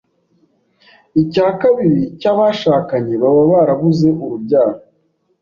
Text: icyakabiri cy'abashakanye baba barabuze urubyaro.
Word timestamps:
icyakabiri 1.21 2.01
cy'abashakanye 2.19 3.13
baba 3.21 3.43
barabuze 3.51 4.07
urubyaro. 4.23 4.79